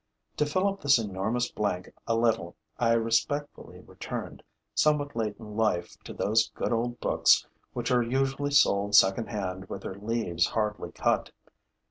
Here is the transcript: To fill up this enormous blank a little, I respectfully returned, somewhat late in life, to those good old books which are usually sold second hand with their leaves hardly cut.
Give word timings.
To 0.37 0.47
fill 0.47 0.67
up 0.67 0.81
this 0.81 0.97
enormous 0.97 1.51
blank 1.51 1.93
a 2.07 2.15
little, 2.15 2.55
I 2.79 2.93
respectfully 2.93 3.81
returned, 3.81 4.41
somewhat 4.73 5.15
late 5.15 5.37
in 5.37 5.55
life, 5.55 5.95
to 6.05 6.11
those 6.11 6.49
good 6.55 6.73
old 6.73 6.99
books 6.99 7.45
which 7.73 7.91
are 7.91 8.01
usually 8.01 8.49
sold 8.49 8.95
second 8.95 9.27
hand 9.27 9.65
with 9.69 9.83
their 9.83 9.93
leaves 9.93 10.47
hardly 10.47 10.91
cut. 10.91 11.29